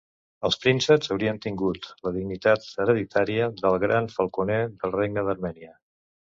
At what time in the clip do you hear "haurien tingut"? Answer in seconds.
1.15-1.85